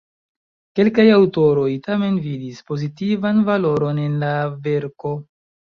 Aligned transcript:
Kelkaj 0.79 1.05
aŭtoroj 1.17 1.67
tamen 1.89 2.17
vidis 2.25 2.65
pozitivan 2.73 3.47
valoron 3.53 4.05
en 4.09 4.21
la 4.27 4.35
verko. 4.69 5.19